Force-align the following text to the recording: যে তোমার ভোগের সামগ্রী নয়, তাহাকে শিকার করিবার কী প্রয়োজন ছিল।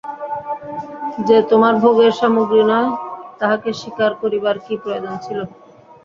যে 1.27 1.37
তোমার 1.49 1.73
ভোগের 1.81 2.13
সামগ্রী 2.19 2.63
নয়, 2.71 2.89
তাহাকে 3.39 3.69
শিকার 3.79 4.11
করিবার 4.21 4.55
কী 4.65 4.73
প্রয়োজন 4.83 5.13
ছিল। 5.25 5.39